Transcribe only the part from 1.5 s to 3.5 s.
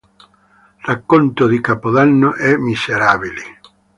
Capodanno" e "Miserabili.